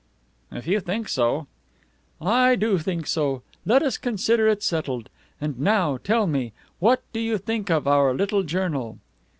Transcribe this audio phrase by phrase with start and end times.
[0.51, 1.45] "If you think so"
[2.43, 3.43] "I do think so.
[3.67, 5.09] Let us consider it settled.
[5.39, 8.97] And now, tell me, what do you think of our little journal?"